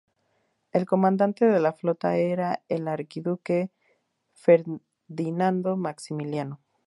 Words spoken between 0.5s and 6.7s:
El comandante de la flota era el Archiduque Ferdinando Maximiliano.